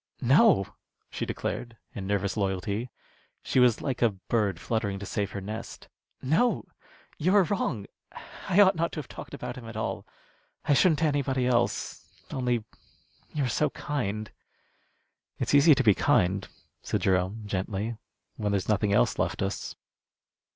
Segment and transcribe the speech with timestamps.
[0.23, 0.65] "No,"
[1.11, 2.89] she declared, in nervous loyalty.
[3.43, 5.89] She was like a bird fluttering to save her nest.
[6.23, 6.65] "No!
[7.19, 7.85] You are wrong.
[8.49, 10.07] I ought not to have talked about him at all.
[10.65, 12.03] I shouldn't to anybody else.
[12.31, 12.63] Only,
[13.31, 14.31] you are so kind."
[15.37, 16.47] "It's easy to be kind,"
[16.81, 17.95] said Jerome, gently,
[18.37, 19.75] "when there's nothing else left us."